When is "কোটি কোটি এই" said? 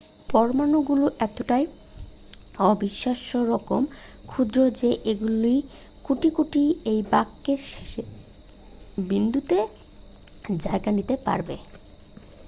6.05-6.99